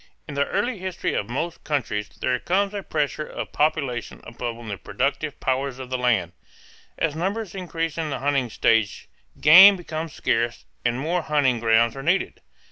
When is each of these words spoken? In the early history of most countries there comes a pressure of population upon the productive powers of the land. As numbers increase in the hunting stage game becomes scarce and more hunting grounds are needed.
In 0.27 0.33
the 0.33 0.47
early 0.47 0.79
history 0.79 1.13
of 1.13 1.29
most 1.29 1.63
countries 1.63 2.09
there 2.09 2.39
comes 2.39 2.73
a 2.73 2.81
pressure 2.81 3.23
of 3.27 3.51
population 3.51 4.19
upon 4.23 4.67
the 4.67 4.75
productive 4.79 5.39
powers 5.39 5.77
of 5.77 5.91
the 5.91 5.97
land. 5.99 6.31
As 6.97 7.15
numbers 7.15 7.53
increase 7.53 7.99
in 7.99 8.09
the 8.09 8.17
hunting 8.17 8.49
stage 8.49 9.07
game 9.39 9.75
becomes 9.75 10.13
scarce 10.13 10.65
and 10.83 10.99
more 10.99 11.21
hunting 11.21 11.59
grounds 11.59 11.95
are 11.95 12.01
needed. 12.01 12.41